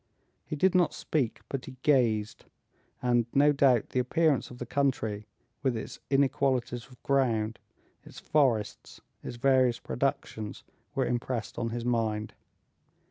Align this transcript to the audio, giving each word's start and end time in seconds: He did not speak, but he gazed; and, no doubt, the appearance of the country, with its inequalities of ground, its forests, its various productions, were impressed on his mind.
He 0.47 0.55
did 0.55 0.73
not 0.73 0.95
speak, 0.95 1.41
but 1.47 1.65
he 1.65 1.75
gazed; 1.83 2.45
and, 3.03 3.27
no 3.35 3.51
doubt, 3.51 3.89
the 3.89 3.99
appearance 3.99 4.49
of 4.49 4.57
the 4.57 4.65
country, 4.65 5.27
with 5.61 5.77
its 5.77 5.99
inequalities 6.09 6.87
of 6.87 7.03
ground, 7.03 7.59
its 8.03 8.19
forests, 8.19 9.01
its 9.23 9.35
various 9.35 9.77
productions, 9.77 10.63
were 10.95 11.05
impressed 11.05 11.59
on 11.59 11.69
his 11.69 11.85
mind. 11.85 12.33